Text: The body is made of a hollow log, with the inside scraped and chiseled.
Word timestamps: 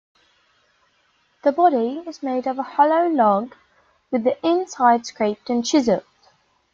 The 1.43 1.51
body 1.51 2.01
is 2.07 2.23
made 2.23 2.47
of 2.47 2.57
a 2.57 2.63
hollow 2.63 3.07
log, 3.07 3.53
with 4.09 4.23
the 4.23 4.43
inside 4.43 5.05
scraped 5.05 5.47
and 5.47 5.63
chiseled. 5.63 6.05